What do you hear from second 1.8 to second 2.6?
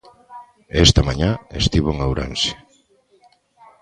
en Ourense.